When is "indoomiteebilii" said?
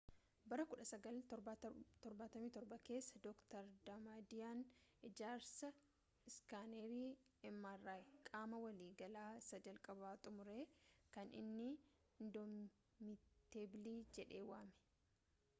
12.23-14.01